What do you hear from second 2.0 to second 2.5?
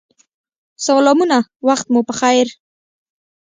پخیر